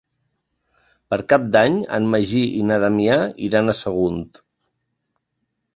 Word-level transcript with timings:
Per 1.13 1.19
Cap 1.33 1.45
d'Any 1.55 1.77
en 1.99 2.09
Magí 2.15 2.41
i 2.61 2.65
na 2.71 2.81
Damià 2.85 3.19
iran 3.51 3.71
a 3.75 3.79
Sagunt. 3.83 4.27